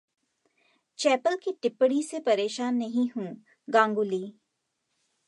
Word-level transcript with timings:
chapel 0.99 1.35
की 1.35 1.51
टिप्पणी 1.61 2.01
से 2.03 2.19
परेशान 2.19 2.75
नहीं 2.75 3.09
हूं: 3.09 3.33
गांगुली 3.67 4.23